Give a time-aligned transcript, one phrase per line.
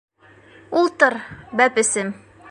[0.81, 1.17] Ултыр,
[1.61, 2.13] бәпесем.